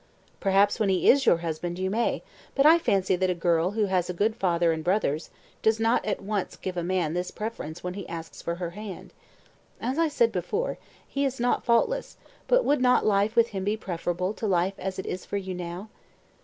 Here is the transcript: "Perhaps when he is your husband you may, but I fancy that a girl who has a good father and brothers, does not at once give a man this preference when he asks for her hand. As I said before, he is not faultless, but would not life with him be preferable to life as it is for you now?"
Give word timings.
"Perhaps 0.39 0.79
when 0.79 0.89
he 0.89 1.07
is 1.07 1.27
your 1.27 1.37
husband 1.45 1.77
you 1.77 1.91
may, 1.91 2.23
but 2.55 2.65
I 2.65 2.79
fancy 2.79 3.15
that 3.17 3.29
a 3.29 3.35
girl 3.35 3.73
who 3.77 3.85
has 3.85 4.09
a 4.09 4.15
good 4.15 4.35
father 4.35 4.71
and 4.71 4.83
brothers, 4.83 5.29
does 5.61 5.79
not 5.79 6.03
at 6.03 6.23
once 6.23 6.55
give 6.55 6.75
a 6.75 6.81
man 6.81 7.13
this 7.13 7.29
preference 7.29 7.83
when 7.83 7.93
he 7.93 8.09
asks 8.09 8.41
for 8.41 8.55
her 8.55 8.71
hand. 8.71 9.13
As 9.79 9.99
I 9.99 10.07
said 10.07 10.31
before, 10.31 10.79
he 11.07 11.23
is 11.23 11.39
not 11.39 11.63
faultless, 11.65 12.17
but 12.47 12.65
would 12.65 12.81
not 12.81 13.05
life 13.05 13.35
with 13.35 13.49
him 13.49 13.63
be 13.63 13.77
preferable 13.77 14.33
to 14.33 14.47
life 14.47 14.73
as 14.79 14.97
it 14.97 15.05
is 15.05 15.23
for 15.23 15.37
you 15.37 15.53
now?" 15.53 15.87